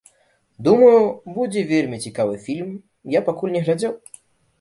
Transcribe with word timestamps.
Думаю, 0.67 1.01
будзе 1.35 1.61
вельмі 1.71 1.99
цікавы 2.05 2.39
фільм, 2.45 2.71
я 3.17 3.21
пакуль 3.29 3.53
не 3.57 3.61
глядзеў. 3.69 3.93